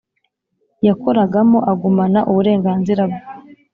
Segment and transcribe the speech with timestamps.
[0.87, 3.21] yakoragamo agumana uburenganzira bwe